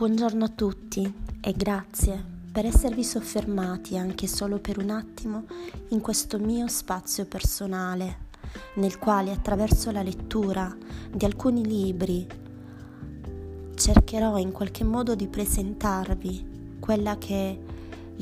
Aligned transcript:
Buongiorno 0.00 0.46
a 0.46 0.48
tutti 0.48 1.12
e 1.42 1.52
grazie 1.52 2.24
per 2.50 2.64
esservi 2.64 3.04
soffermati 3.04 3.98
anche 3.98 4.26
solo 4.26 4.58
per 4.58 4.78
un 4.78 4.88
attimo 4.88 5.44
in 5.88 6.00
questo 6.00 6.38
mio 6.38 6.68
spazio 6.68 7.26
personale, 7.26 8.28
nel 8.76 8.98
quale 8.98 9.30
attraverso 9.30 9.90
la 9.90 10.02
lettura 10.02 10.74
di 11.12 11.22
alcuni 11.26 11.66
libri 11.66 12.26
cercherò 13.74 14.38
in 14.38 14.52
qualche 14.52 14.84
modo 14.84 15.14
di 15.14 15.28
presentarvi 15.28 16.78
quella 16.80 17.18
che 17.18 17.50
è 17.50 17.58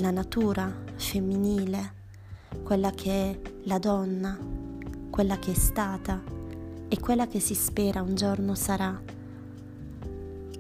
la 0.01 0.11
natura 0.11 0.69
femminile, 0.97 1.93
quella 2.65 2.91
che 2.91 3.13
è 3.13 3.41
la 3.67 3.79
donna, 3.79 4.37
quella 5.11 5.39
che 5.39 5.53
è 5.53 5.55
stata 5.55 6.21
e 6.89 6.99
quella 6.99 7.29
che 7.29 7.39
si 7.39 7.55
spera 7.55 8.03
un 8.03 8.17
giorno 8.17 8.57
sarà 8.57 9.01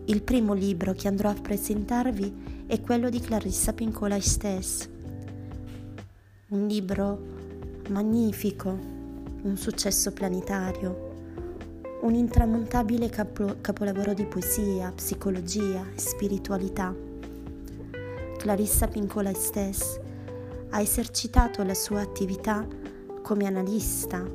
il 0.09 0.23
primo 0.23 0.55
libro 0.55 0.95
che 0.95 1.07
andrò 1.07 1.29
a 1.29 1.35
presentarvi 1.35 2.65
è 2.67 2.81
quello 2.81 3.11
di 3.11 3.21
Clarissa 3.21 3.75
Pincola 3.75 4.17
Estes, 4.17 4.89
un 6.49 6.67
libro 6.67 7.21
magnifico, 7.91 8.71
un 9.43 9.55
successo 9.59 10.13
planetario, 10.13 11.99
un 12.01 12.15
intramontabile 12.15 13.11
capo- 13.11 13.57
capolavoro 13.61 14.15
di 14.15 14.25
poesia, 14.25 14.91
psicologia 14.93 15.85
e 15.95 15.99
spiritualità. 15.99 16.95
Clarissa 18.39 18.89
Pincola 18.89 19.29
Estes 19.29 20.01
ha 20.71 20.81
esercitato 20.81 21.63
la 21.65 21.75
sua 21.75 22.01
attività 22.01 22.67
come 23.21 23.45
analista, 23.45 24.27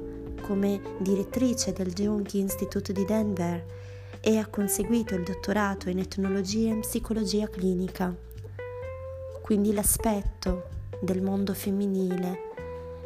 come 0.41 0.79
direttrice 0.99 1.73
del 1.73 1.91
Jung 1.93 2.31
Institute 2.33 2.93
di 2.93 3.05
Denver 3.05 3.81
e 4.25 4.37
ha 4.37 4.47
conseguito 4.47 5.15
il 5.15 5.23
dottorato 5.23 5.89
in 5.89 5.99
etnologia 5.99 6.71
e 6.71 6.79
psicologia 6.79 7.49
clinica. 7.49 8.15
Quindi 9.41 9.73
l'aspetto 9.73 10.69
del 11.01 11.21
mondo 11.21 11.53
femminile 11.53 12.51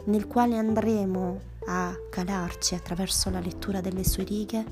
nel 0.06 0.28
quale 0.28 0.58
andremo 0.58 1.40
a 1.66 1.92
calarci 2.12 2.76
attraverso 2.76 3.32
la 3.32 3.40
lettura 3.40 3.82
delle 3.82 4.04
sue 4.04 4.24
righe, 4.24 4.64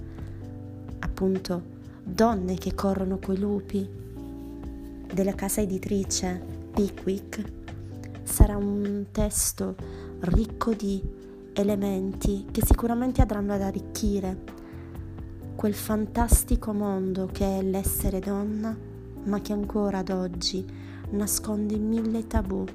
appunto 1.00 1.64
donne 2.03 2.53
che 2.55 2.75
corrono 2.75 3.17
coi 3.17 3.39
lupi, 3.39 3.89
della 5.11 5.33
casa 5.33 5.61
editrice 5.61 6.39
Pickwick, 6.73 7.42
sarà 8.22 8.55
un 8.55 9.08
testo 9.11 9.75
ricco 10.20 10.73
di 10.73 11.02
elementi 11.53 12.45
che 12.52 12.64
sicuramente 12.64 13.22
andranno 13.22 13.53
ad 13.53 13.61
arricchire 13.61 14.55
quel 15.56 15.73
fantastico 15.73 16.73
mondo 16.73 17.30
che 17.31 17.59
è 17.59 17.61
l'essere 17.61 18.20
donna, 18.20 18.75
ma 19.23 19.42
che 19.42 19.53
ancora 19.53 20.00
ad 20.00 20.09
oggi 20.09 20.66
nasconde 21.11 21.78
mille 21.78 22.28
tabù 22.28 22.66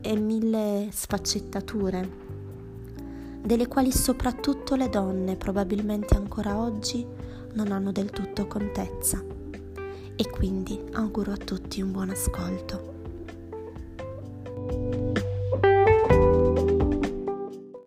e 0.00 0.16
mille 0.16 0.88
sfaccettature, 0.90 2.24
delle 3.40 3.68
quali 3.68 3.92
soprattutto 3.92 4.74
le 4.74 4.88
donne 4.88 5.36
probabilmente 5.36 6.16
ancora 6.16 6.58
oggi 6.58 7.06
non 7.52 7.70
hanno 7.70 7.92
del 7.92 8.10
tutto 8.10 8.46
contezza. 8.46 9.22
E 10.18 10.30
quindi 10.30 10.80
auguro 10.92 11.32
a 11.32 11.36
tutti 11.36 11.80
un 11.82 11.92
buon 11.92 12.10
ascolto. 12.10 12.95